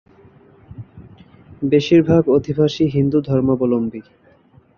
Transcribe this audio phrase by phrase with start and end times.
[1.63, 4.01] বেশীরভাগ অধিবাসী হিন্দু ধর্মাবলম্বী।